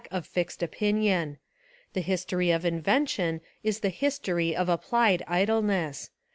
of 0.09 0.25
fixed 0.25 0.63
opinion: 0.63 1.37
the 1.93 2.01
history 2.01 2.49
of 2.49 2.65
invention 2.65 3.39
is 3.63 3.81
the 3.81 3.89
history 3.89 4.55
of 4.55 4.67
applied 4.67 5.21
idleness. 5.27 6.09